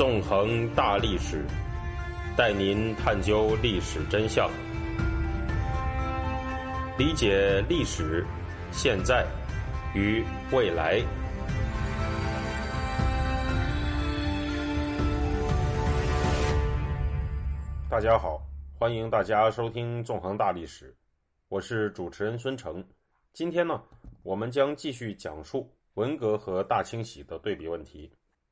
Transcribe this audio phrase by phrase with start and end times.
[0.00, 1.44] 纵横大历史，
[2.34, 4.50] 带您探究历史真相，
[6.96, 8.24] 理解历史、
[8.72, 9.26] 现在
[9.94, 11.02] 与未来。
[17.90, 18.40] 大家好，
[18.78, 20.90] 欢迎大家收听《纵横大历史》，
[21.50, 22.82] 我是主持人孙成。
[23.34, 23.78] 今天呢，
[24.22, 28.10] 我们将继续讲述文革和大清洗的对比问题。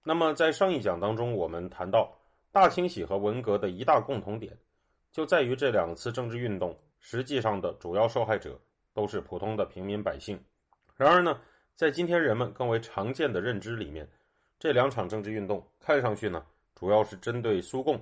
[0.09, 2.11] 那么，在上一讲当中，我们谈到
[2.51, 4.57] 大清洗和文革的一大共同点，
[5.13, 8.59] 就在于这两次政治运动实际上的主要受害者
[8.95, 10.43] 都是普通的平民百姓。
[10.97, 11.39] 然而呢，
[11.75, 14.09] 在今天人们更为常见的认知里面，
[14.59, 16.43] 这两场政治运动看上去呢，
[16.75, 18.01] 主要是针对苏共。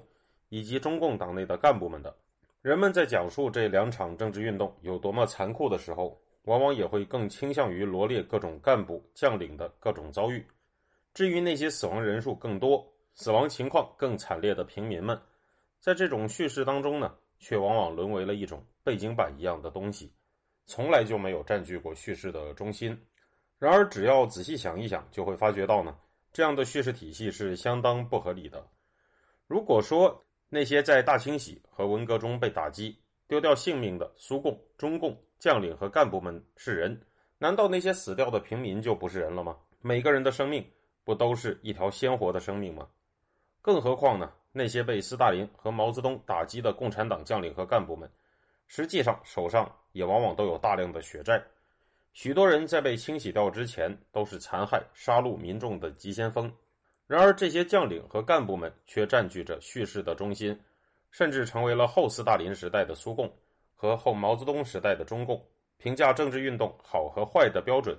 [0.48, 2.16] 以及中共党内的干部们的
[2.62, 10.46] 人们在讲述这两场政治运动有多么残酷的时候，往往也会更倾向于罗列各种干部将领的各种遭遇。
[11.16, 15.18] 至于那些死亡人数更多、死亡情况更惨烈的平民们，
[15.80, 20.12] 在这种叙事当中呢，却往往沦为了一种背景板一样的东西，
[20.66, 22.94] 从来就没有占据过叙事的中心。
[23.58, 25.96] 然而，只要仔细想一想，就会发觉到呢，
[26.34, 28.68] 这样的叙事体系是相当不合理的。
[29.46, 32.94] 如果说，那些在大清洗和文革中被打击、
[33.26, 37.00] 丢掉性命的苏共、中共将领和干部们是人，
[37.38, 39.56] 难道那些死掉的平民就不是人了吗？
[39.80, 40.62] 每个人的生命
[41.06, 42.88] 不都是一条鲜活的生命吗？
[43.62, 44.32] 更何况呢？
[44.50, 48.10] 那些被斯大林和毛泽东打击的共产党将领和干部们，
[48.66, 51.40] 实际上手上也往往都有大量的血债。
[52.12, 56.52] 许多人在被清洗掉之前，都是残害、杀戮民众的急先锋。
[57.06, 60.58] 然而，这些将领和干部们却占据着叙事的中心，
[61.12, 63.32] 甚至成为了后斯大林时代的苏共
[63.76, 65.40] 和后毛泽东时代的中共
[65.76, 67.96] 评价政治运动好和坏的标准。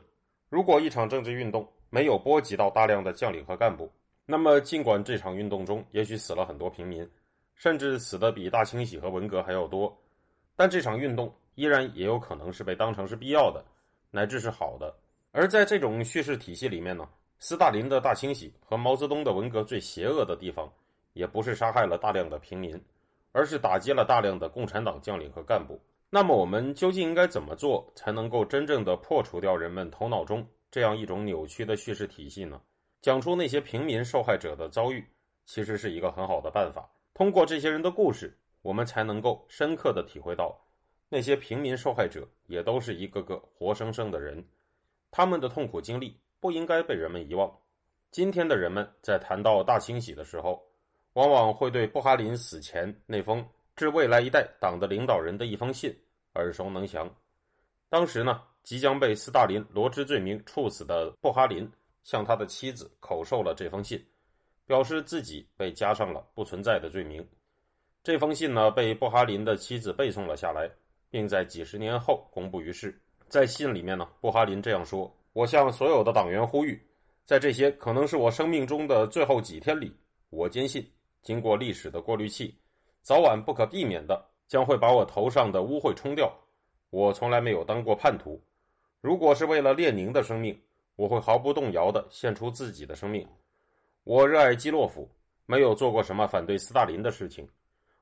[0.49, 3.91] 如果一场政治运动没有波及到大量的将领和干部，
[4.25, 7.09] 那么尽管这场运动中也许死了很多平民，
[7.55, 9.95] 甚至死的比大清洗和文革还要多，
[10.55, 13.63] 但这场运动依然也有可能是被当成是必要的，
[14.11, 14.93] 乃至是好的。
[15.31, 17.07] 而在这种叙事体系里面呢？
[17.39, 20.67] 斯大林的大清洗和毛泽东的文革最邪恶的地方，
[21.13, 22.83] 也不是杀害了大量的平民，
[23.31, 25.79] 而是打击了大量的共产党将领和干部。
[26.09, 32.61] 那么，我们究竟应该怎么做，才能够真正的破除掉人们头脑中这样一种扭曲的叙事体系呢？
[33.01, 35.05] 讲出那些平民受害者的遭遇，
[35.45, 36.89] 其实是一个很好的办法。
[37.13, 40.57] 通过这些人的故事，我们才能够深刻的体会到，
[41.09, 44.43] 那些平民受害者也都是一个个活生生的人，
[45.11, 46.19] 他们的痛苦经历。
[46.39, 47.51] 不应该被人们遗忘。
[48.11, 50.63] 今天的人们在谈到大清洗的时候，
[51.13, 53.43] 往往会对布哈林死前那封
[53.75, 55.91] 致未来一代党的领导人的一封信
[56.35, 57.11] 耳熟能详。
[57.89, 61.65] 当时呢，即将被斯大林罗织罪名处死的布哈林
[62.03, 63.97] 向他的妻子口授了这封信，
[64.65, 67.25] 表示自己被加上了不存在的罪名。
[68.03, 70.69] 这封信呢，被布哈林的妻子背诵了下来，
[71.09, 72.93] 并在几十年后公布于世。
[73.29, 75.09] 在信里面呢，布哈林这样说。
[75.31, 76.77] 我向所有的党员呼吁，
[77.23, 79.95] 在这些可能是我生命中的最后几天里，
[80.29, 80.85] 我坚信，
[81.21, 82.53] 经过历史的过滤器，
[83.01, 86.29] 早晚不可避免的将会把我头上的污秽冲掉。
[86.89, 88.41] 我从来没有当过叛徒，
[89.01, 90.59] 如果是为了列宁的生命，
[90.95, 93.27] 我会毫不动摇地献出自己的生命。
[94.03, 95.07] 我热爱基洛夫，
[95.45, 97.47] 没有做过什么反对斯大林的事情。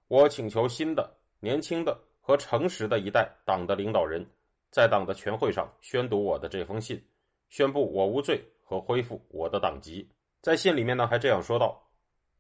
[0.08, 4.26] 我请求新的、年轻的和诚实的一代党的领导人，
[4.72, 7.04] 在党的全会上宣读我的这封信。
[7.50, 10.08] 宣布我无罪和恢复我的党籍。
[10.42, 11.82] 在信里面呢，还这样说道：“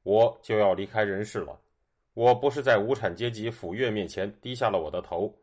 [0.03, 1.59] 我就要离开人世了。
[2.13, 5.33] 我不是在无产阶级抚越面前低下了我的头。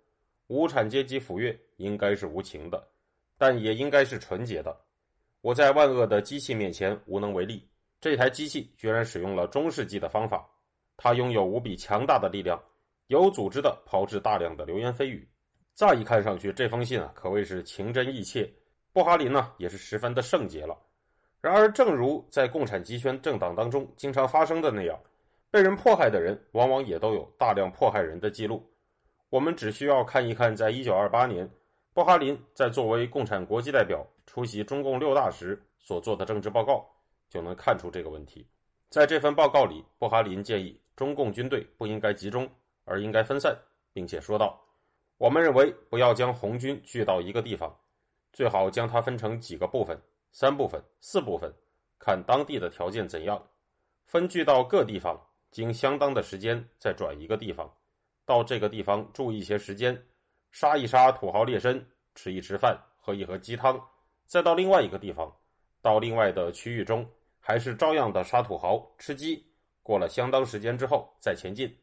[0.47, 2.89] 无产阶级抚越应该是无情的，
[3.39, 4.77] 但也应该是纯洁的。
[5.41, 7.69] 我在万恶的机器面前无能为力。
[8.01, 10.49] 这台机器居然使用了中世纪的方法，
[10.97, 12.61] 它拥有无比强大的力量，
[13.07, 15.29] 有组织的炮制大量的流言蜚语。
[15.75, 18.49] 乍一看上去，这封信啊，可谓是情真意切。”
[18.93, 20.77] 布哈林呢，也是十分的圣洁了。
[21.41, 25.01] 然而，正如在共产集权政党当中经常发生的那样，
[25.51, 28.71] 被人迫害的人往往也都有大量迫害人的记录。
[29.31, 31.51] 我们只需要看一看，在一九二八年，
[31.95, 36.87] 布哈林在作为共产国际代表出席中共六大时所做的政治报告，
[37.29, 38.47] 就能看出这个问题。
[38.89, 42.49] 在这份报告里，布哈林建议中共军队不应该集中，
[42.85, 43.55] 而应该分散，
[43.93, 44.59] 并且说道
[45.19, 47.75] ：“我们认为不要将红军聚到一个地方。”
[48.33, 50.01] 最好将它分成几个部分，
[50.33, 51.53] 三部分、四部分，
[51.99, 53.43] 看当地的条件怎样，
[54.07, 57.71] 分聚到各地方，经相当的时间再转一个地方，
[58.25, 60.03] 到这个地方住一些时间，
[60.53, 61.83] 杀一杀土豪劣绅，
[62.15, 63.81] 吃一吃饭，喝一喝鸡汤，
[64.27, 65.33] 再到另外一个地方，
[65.81, 67.09] 到另外的区域中，
[67.41, 69.43] 还是照样的杀土豪、吃鸡，
[69.83, 71.75] 过了相当时间之后再前进。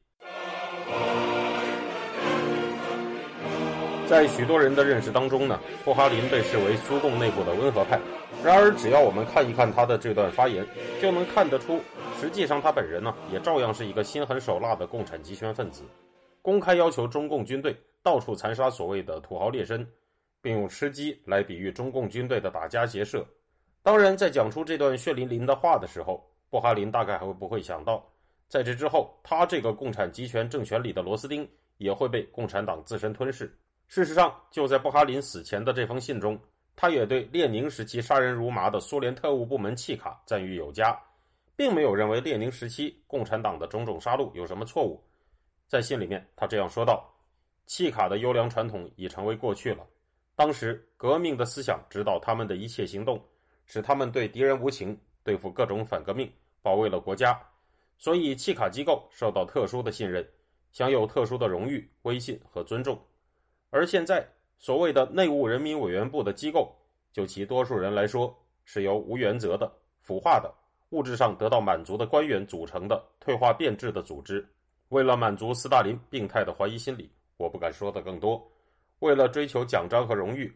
[4.08, 8.00] 在许多人的认识当中呢，布哈林被视为苏共内部的温和派。
[8.44, 10.66] 然而，只要我们看一看他的这段发言，
[11.02, 11.82] 就能看得出，
[12.20, 15.84] 实际上他本人呢，也照样是一个心狠手辣的共产极权分子，
[16.42, 19.86] 公开要求中共军队到处残杀所谓的土豪劣绅，
[20.42, 23.26] 并用吃鸡来比喻中共军队的打家劫舍。
[23.82, 28.06] 当然，在讲出这段血淋淋的话的时候，布哈林大概还会不会想到，
[28.48, 33.46] 在这之后，他这个共产集权政权里的螺丝钉也会被共产党自身吞噬。
[33.88, 36.40] 事实上，就在布哈林死前的这封信中，
[36.76, 40.98] 他也对列宁时期杀人如麻的苏联特务部门契卡赞誉有加，
[41.56, 45.04] 并没有认为列宁时期共产党的种种杀戮有什么错误。
[45.70, 47.08] 在信里面，他这样说道
[47.68, 49.86] ：“契卡的优良传统已成为过去了。
[50.36, 53.24] 当时革命的思想指导他们的一切行动，
[53.68, 56.28] 使他们对敌人无情，对付各种反革命，
[56.64, 57.40] 保卫了国家。
[58.00, 60.28] 所以，契卡机构受到特殊的信任，
[60.72, 63.00] 享有特殊的荣誉、威信和尊重。”
[63.70, 64.28] 而现在，
[64.58, 66.76] 所谓的内务人民委员部的机构，
[67.14, 68.36] 就其多数人来说，
[68.66, 69.72] 是由无原则的、
[70.02, 70.52] 腐化的、
[70.90, 74.44] 物质上得到满足的官员组成的退化变质的组织。
[74.90, 78.46] 为了满足斯大林病态的怀疑心理，我不敢说的更多。
[79.00, 80.54] 为了追求奖章和荣誉，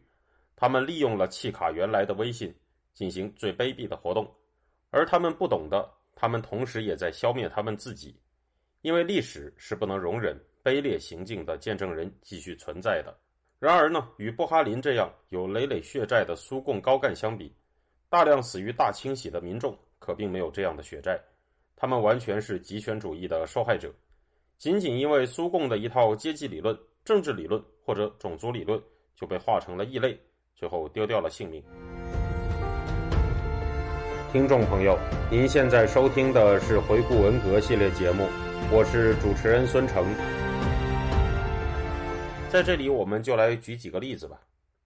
[0.56, 2.54] 他们利用了契卡原来的威信，
[2.94, 4.30] 进行最卑鄙的活动。
[4.90, 8.16] 而他们不懂的，他们同时也在消灭他们自己，
[8.82, 10.38] 因为历史是不能容忍。
[10.64, 13.14] 卑劣行径的见证人继续存在的。
[13.60, 17.54] 然而呢，与布哈林这样有累累血债的苏共高干相比，
[18.08, 21.22] 大量死于大清洗的民众可并没有这样的血债。
[21.76, 23.94] 他们完全是极权主义的受害者，
[24.64, 26.74] 仅仅因为苏共的一套阶级理论、
[27.04, 28.82] 政治理论或者种族理论
[29.14, 30.18] 就被划成了异类，
[30.56, 31.62] 最后丢掉了性命。
[34.32, 34.98] 听众朋友，
[35.30, 38.26] 您现在收听的是回顾文革系列节目，
[38.72, 40.02] 我是主持人孙成。
[42.50, 44.40] 在这里，我们就来举几个例子吧。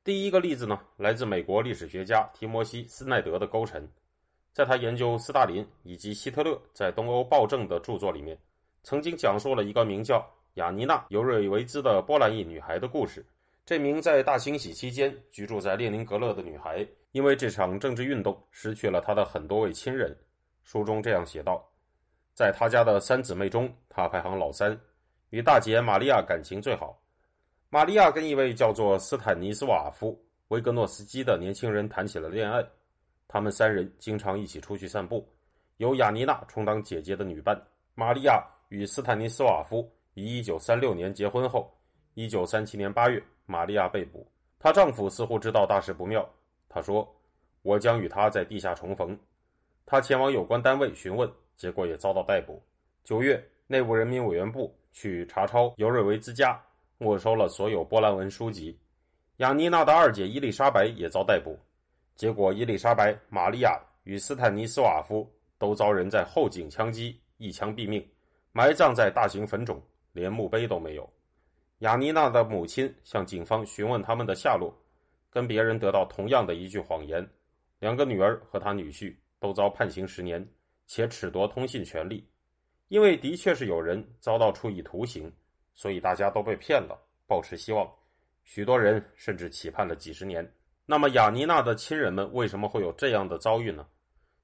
[0.04, 3.88] 第一个例子呢，来自美国历史学家提摩西·斯奈德的勾陈，
[4.52, 8.36] 在他研究斯大林以及希特勒在东欧暴政的著作里面，
[8.88, 13.22] 曾经讲述了一个名叫雅尼娜·尤瑞维兹的波兰裔女孩的故事。
[13.66, 20.16] 这名在大清洗期间居住在列宁格勒的女孩，因为这场政治运动失去了她的很多位亲人。
[20.64, 21.62] 书中这样写道：
[22.34, 24.80] 在她家的三姊妹中，她排行老三，
[25.32, 26.98] 与大姐玛利亚感情最好。
[27.68, 30.14] 玛利亚跟一位叫做斯坦尼斯瓦夫·
[30.48, 32.66] 维格诺斯基的年轻人谈起了恋爱，
[33.28, 35.28] 他们三人经常一起出去散步，
[35.76, 37.62] 由雅尼娜充当姐姐的女伴。
[37.94, 41.72] 玛利亚与斯坦尼斯瓦夫于1936年结婚后
[42.16, 44.28] ，1937年8月，玛利亚被捕，
[44.60, 46.28] 她丈夫似乎知道大事不妙，
[46.68, 47.08] 他说
[47.64, 49.18] ：“我将与她在地下重逢。”
[49.86, 52.62] 他前往有关单位询问，结果也遭到逮捕。
[53.04, 56.62] 九月，内务人民委员部去查抄尤瑞维兹家。
[57.00, 58.76] 没收了所有波兰文书籍，
[59.36, 61.56] 雅妮娜的二姐伊丽莎白也遭逮捕，
[62.16, 68.04] 结果伊丽莎白、玛利亚与斯坦尼斯瓦夫都遭人在后颈枪击，一枪毙命，
[68.52, 69.82] 埋葬在大型坟冢，
[70.14, 71.08] 连墓碑都没有。
[71.80, 74.74] 雅妮娜的母亲向警方询问他们的下落，
[75.30, 77.28] 跟别人得到同样的一句谎言。
[77.80, 80.44] 两个女儿和她女婿都遭判刑十年，
[80.88, 82.28] 且褫夺通信权利，
[82.88, 85.32] 因为的确是有人遭到处以徒刑。
[85.76, 87.88] 所以大家都被骗了，抱持希望，
[88.44, 90.52] 许多人甚至期盼了几十年。
[90.88, 93.86] 那么雅尼娜的亲人们为什么会有这样的遭遇呢？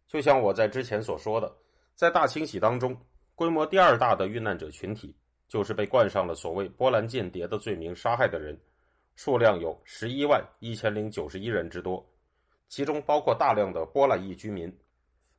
[0.07, 1.51] 就像我在之前所说的，
[1.95, 2.95] 在大清洗当中，
[3.35, 5.15] 规模第二大的遇难者群体
[5.47, 8.59] 就是被冠上了所谓波兰间谍的罪名杀害的人，
[9.15, 12.03] 数量有十一万一千零九十一人之多，
[12.67, 14.71] 其中包括大量的波兰裔居民。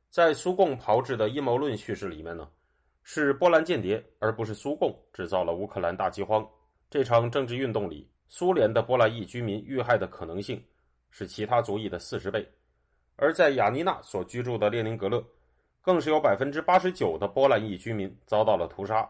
[0.09, 2.49] 在苏共炮制的阴谋论叙事里面呢？
[3.03, 6.47] 是波兰间谍，而不是苏共制造了乌克兰大饥荒。
[6.89, 10.63] 这场政治运动里，苏联的波兰裔居民遇害的可能性
[11.11, 12.47] 是其他族裔的四十倍。
[13.15, 15.23] 而在雅尼娜所居住的列宁格勒，
[15.85, 19.07] 更是有百分之八十九的波兰裔居民遭到了屠杀。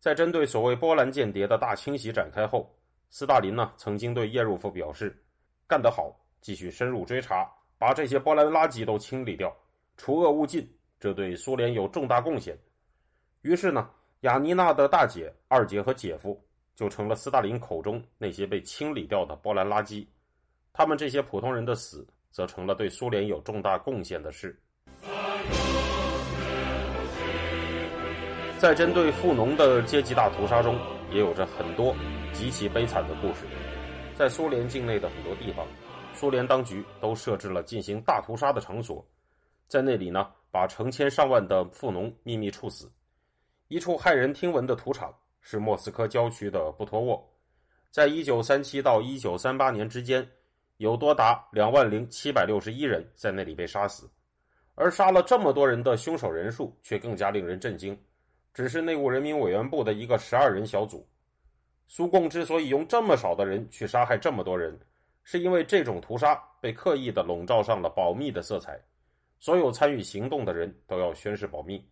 [0.00, 2.68] 在针对所谓波兰间谍的大清洗展开后，
[3.08, 5.16] 斯大林呢曾经对叶入夫表示
[5.68, 9.56] ：“干得好，继续深入追查，把这些波兰垃圾都清理掉，
[9.96, 10.68] 除恶务尽，
[10.98, 12.58] 这对苏联有重大贡献。”
[13.42, 13.88] 于是呢，
[14.22, 16.44] 雅尼娜的大姐、二姐和姐夫
[16.74, 20.04] 就成了斯大林口中那些被清理掉的波兰垃圾，
[20.72, 24.60] 他们这些普通人的死，则成了对苏联有重大贡献的事。
[28.62, 30.78] 在针对富农的阶级大屠杀中，
[31.10, 31.92] 也有着很多
[32.32, 33.44] 极其悲惨的故事。
[34.14, 35.66] 在苏联境内的很多地方，
[36.14, 39.04] 苏联当局都设置了进行大屠杀的场所。
[39.66, 42.88] 在那里呢，把成千上万的富农秘密处死。
[43.66, 47.20] 一处骇人听闻的屠场是莫斯科郊区的布托沃，
[47.90, 50.24] 在一九三七到一九三八年之间，
[50.76, 54.08] 有多达两万零七百六十一人在那里被杀死。
[54.76, 57.98] 而杀了这么多人的凶手人数却更加令人震惊，
[58.54, 61.06] 只是内务人民委员部的一个十二人小组。
[61.88, 64.78] 苏共之所以用这么少的人去杀害这么多人，
[65.24, 68.80] 是因为这种屠杀被刻意的笼罩上了保密的色彩，
[69.40, 71.84] 所有参与行动的人都要宣誓保密。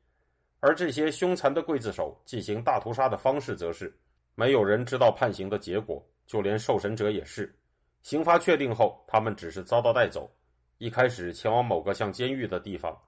[0.60, 3.94] 而这些凶残的刽子手进行大屠杀的方式，则是
[4.34, 7.54] 没有人知道判刑的结果，就连受审者也是。
[8.02, 10.30] 刑罚确定后，他们只是遭到带走。
[10.78, 12.98] 一开始前往某个像监狱的地方，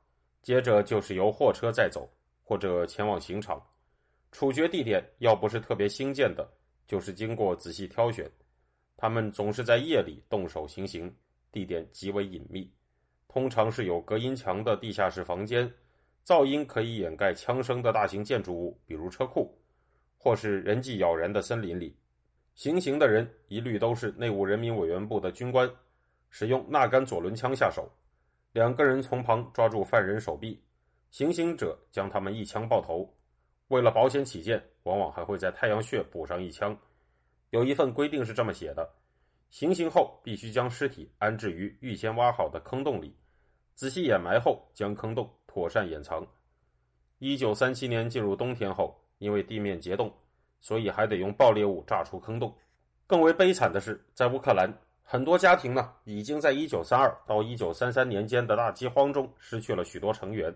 [0.43, 2.07] 接着就是由货车载走，
[2.53, 3.59] 或者前往刑场。
[4.31, 6.47] 处决地点要不是特别兴建的，
[6.87, 8.31] 就是经过仔细挑选。
[8.95, 11.11] 他们总是在夜里动手行刑，
[11.51, 12.71] 地点极为隐秘，
[13.27, 15.67] 通常是有隔音墙的地下室房间，
[16.27, 19.59] 噪音可以掩盖枪声的大型建筑物，比如车库，
[20.19, 21.97] 或是人迹杳然的森林里。
[22.55, 25.67] 行刑的人一律都是内务人民委员部的军官。
[26.29, 27.91] 使用纳甘左轮枪下手，
[28.53, 30.63] 两个人从旁抓住犯人手臂，
[31.13, 33.07] 行刑者将他们一枪爆头。
[33.69, 36.75] 为了保险起见，往往还会在太阳穴补上一枪。
[37.51, 38.91] 有一份规定是这么写的：
[39.51, 43.15] 行刑后必须将尸体安置于预先挖好的坑洞里，
[43.75, 46.27] 仔细掩埋后将坑洞妥善掩藏。
[47.19, 50.11] 一九三七年进入冬天后，因为地面结冻，
[50.63, 52.57] 所以还得用爆裂物炸出坑洞。
[53.07, 54.73] 更为悲惨的是，在乌克兰。
[55.03, 60.55] 很多家庭呢，已经在1932到1933年间的大饥荒中失去了许多成员，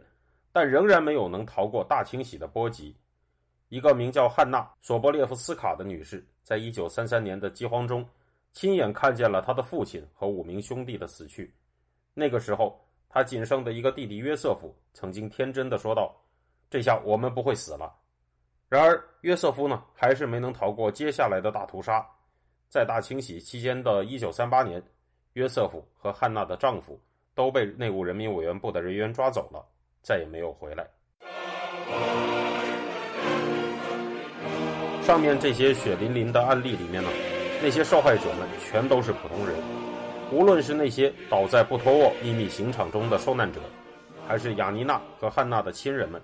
[0.57, 2.97] 但仍然没有能逃过大清洗的波及。
[3.69, 8.09] 一个名叫汉娜·索波列夫斯卡的女士，在1933年的饥荒中，
[8.55, 11.53] 亲眼看见了她的父亲和五名兄弟的死去。
[12.15, 16.17] 那个时候，她仅剩的一个弟弟约瑟夫曾经天真的说道
[16.71, 17.95] ：“这下我们不会死了。”
[18.71, 22.03] 然而，约瑟夫呢，还是没能逃过接下来的大屠杀。
[22.71, 24.83] 在大清洗期间的1938年，
[25.35, 26.99] 约瑟夫和汉娜的丈夫
[27.35, 29.63] 都被内务人民委员部的人员抓走了，
[30.07, 30.87] 再也没有回来。
[35.03, 37.09] 上面这些血淋淋的案例里面呢，
[37.61, 39.57] 那些受害者们全都是普通人，
[40.31, 43.61] 无论是那些倒在布托沃秘密刑场中的受难者，
[44.29, 46.23] 还是雅尼娜和汉娜的亲人们，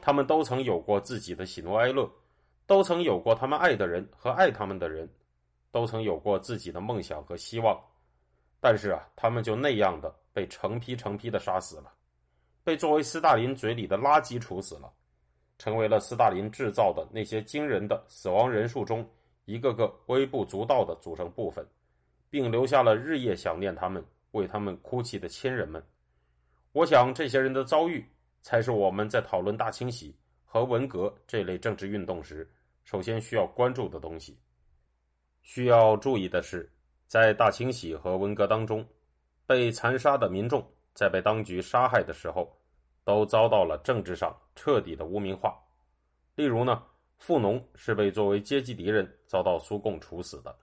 [0.00, 2.10] 他们都曾有过自己的喜怒哀乐，
[2.66, 5.08] 都曾有过他们爱的人和爱他们的人。
[5.70, 7.80] 都曾有过自己的梦想和希望，
[8.60, 11.90] 但是啊，他们就那样的被成批成批的杀死了，
[12.64, 14.92] 被作为斯大林嘴里的垃圾处死了，
[15.58, 19.08] 成为了斯大林制造的那些惊人的死亡人数中
[19.44, 21.66] 一个个微不足道的组成部分，
[22.30, 25.82] 并留下了日夜想念他们、为他们哭泣的亲人们。
[26.72, 28.04] 我想，这些人的遭遇
[28.40, 30.14] 才是我们在讨论大清洗
[30.44, 32.48] 和文革这类政治运动时
[32.84, 34.38] 首先需要关注的东西。
[35.42, 36.70] 需要注意的是，
[37.08, 38.86] 在大清洗和文革当中，
[39.44, 40.64] 被残杀的民众
[40.94, 42.50] 在被当局杀害的时候，
[43.04, 45.56] 都遭到了政治上彻底的污名化。
[46.34, 46.82] 例如呢，
[47.18, 50.54] 富农是被作为阶级敌人遭到苏共处死的，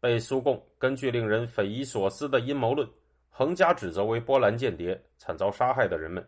[0.00, 2.88] 被苏共根据令人匪夷所思的阴谋论
[3.30, 6.26] 横加指责为波兰间谍、惨遭杀害的人们，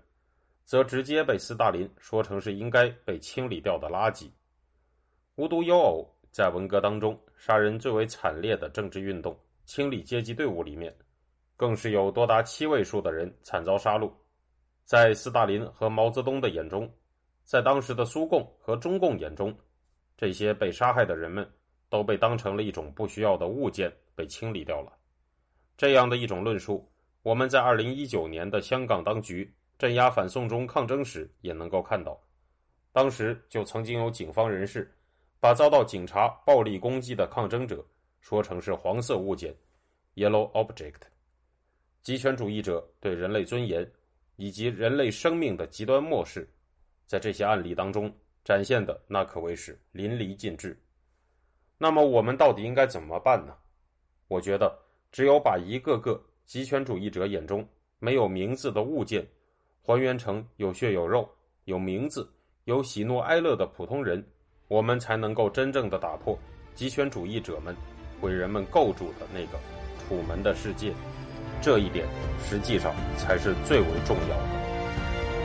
[0.65, 4.31] 则直接被斯大林说成是应该被清理掉的垃圾。
[5.37, 6.09] 无独有偶。
[6.33, 10.97] 在文革当中，杀人最为惨烈的政治运动——清理阶级队伍里面，
[11.61, 14.11] 更是有多达七位数的人惨遭杀戮。
[14.83, 16.91] 在斯大林和毛泽东的眼中，
[17.45, 19.55] 在当时的苏共和中共眼中，
[20.17, 21.47] 这些被杀害的人们
[21.91, 24.91] 都被当成了一种不需要的物件，被清理掉了。
[25.77, 26.91] 这样的一种论述，
[27.21, 32.19] 我们在二零一九年的香港当局镇压反送中抗争时也能够看到。
[32.91, 34.91] 当时就曾经有警方人士。
[35.39, 37.85] 把遭到警察暴力攻击的抗争者
[38.21, 39.55] 说成是黄色物件
[40.15, 41.01] （yellow object）。
[42.03, 43.89] 极权主义者对人类尊严
[44.37, 46.49] 以及人类生命的极端漠视，
[47.07, 48.13] 在这些案例当中
[48.45, 50.79] 展现的那可谓是淋漓尽致。
[51.77, 53.55] 那么我们到底应该怎么办呢？
[54.29, 54.79] 我觉得，
[55.13, 57.67] 只有把一个个极权主义者眼中
[57.99, 59.27] 没有名字的物件，
[59.83, 61.29] 还原成有血有肉、
[61.65, 62.31] 有名字、
[62.65, 64.25] 有喜怒哀乐的普通人。
[64.69, 66.39] 我们才能够真正的打破
[66.77, 67.75] 极权主义者们
[68.21, 69.59] 为人们构筑的那个
[69.99, 70.95] 楚门的世界，
[71.61, 72.07] 这一点
[72.49, 74.43] 实际上才是最为重要的。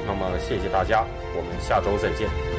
[0.07, 1.03] 那么，谢谢大家，
[1.35, 2.54] 我们下周再见。